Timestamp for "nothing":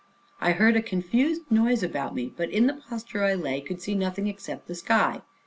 3.93-4.25